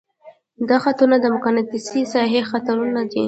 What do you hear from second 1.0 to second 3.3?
د مقناطیسي ساحې خطونه دي.